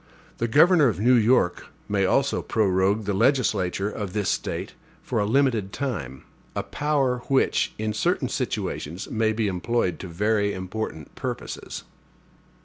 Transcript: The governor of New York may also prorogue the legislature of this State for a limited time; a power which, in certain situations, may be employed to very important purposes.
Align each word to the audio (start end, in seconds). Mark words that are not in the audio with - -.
The 0.39 0.47
governor 0.47 0.87
of 0.87 0.99
New 0.99 1.13
York 1.13 1.67
may 1.87 2.05
also 2.07 2.41
prorogue 2.41 3.05
the 3.05 3.13
legislature 3.13 3.91
of 3.91 4.13
this 4.13 4.29
State 4.31 4.73
for 5.03 5.19
a 5.19 5.27
limited 5.27 5.71
time; 5.71 6.23
a 6.55 6.63
power 6.63 7.19
which, 7.27 7.75
in 7.77 7.93
certain 7.93 8.27
situations, 8.27 9.11
may 9.11 9.31
be 9.31 9.47
employed 9.47 9.99
to 9.99 10.07
very 10.07 10.53
important 10.55 11.13
purposes. 11.13 11.83